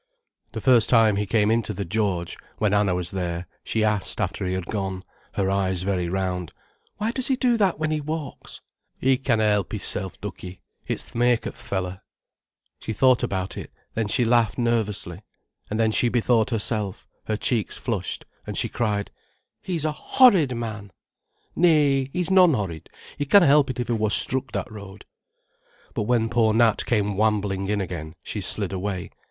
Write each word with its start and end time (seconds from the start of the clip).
The 0.53 0.61
first 0.61 0.89
time 0.89 1.15
he 1.15 1.27
came 1.27 1.51
into 1.51 1.75
the 1.75 1.85
"George" 1.85 2.35
when 2.57 2.73
Anna 2.73 2.95
was 2.95 3.11
there, 3.11 3.45
she 3.63 3.83
asked, 3.83 4.19
after 4.19 4.47
he 4.47 4.53
had 4.55 4.65
gone, 4.65 5.03
her 5.35 5.51
eyes 5.51 5.83
very 5.83 6.09
round: 6.09 6.51
"Why 6.97 7.11
does 7.11 7.27
he 7.27 7.35
do 7.35 7.55
that 7.57 7.77
when 7.77 7.91
he 7.91 8.01
walks?" 8.01 8.61
"'E 8.99 9.15
canna 9.17 9.43
'elp 9.43 9.75
'isself, 9.75 10.19
Duckie, 10.19 10.59
it's 10.87 11.05
th' 11.05 11.13
make 11.13 11.45
o' 11.45 11.51
th' 11.51 11.55
fellow." 11.55 11.99
She 12.79 12.93
thought 12.93 13.21
about 13.21 13.55
it, 13.57 13.71
then 13.93 14.07
she 14.07 14.25
laughed 14.25 14.57
nervously. 14.57 15.21
And 15.69 15.79
then 15.79 15.91
she 15.91 16.09
bethought 16.09 16.49
herself, 16.49 17.07
her 17.25 17.37
cheeks 17.37 17.77
flushed, 17.77 18.25
and 18.47 18.57
she 18.57 18.69
cried: 18.69 19.11
"He's 19.61 19.85
a 19.85 19.91
horrid 19.91 20.55
man." 20.57 20.91
"Nay, 21.55 22.09
he's 22.11 22.31
non 22.31 22.55
horrid; 22.55 22.89
he 23.19 23.25
canna 23.25 23.45
help 23.45 23.69
it 23.69 23.79
if 23.79 23.85
he 23.85 23.93
wor 23.93 24.09
struck 24.09 24.51
that 24.53 24.71
road." 24.71 25.05
But 25.93 26.07
when 26.09 26.27
poor 26.27 26.55
Nat 26.55 26.87
came 26.87 27.15
wambling 27.17 27.69
in 27.69 27.79
again, 27.79 28.15
she 28.23 28.41
slid 28.41 28.73
away. 28.73 29.11